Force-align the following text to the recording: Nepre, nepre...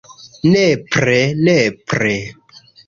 Nepre, 0.55 1.21
nepre... 1.49 2.13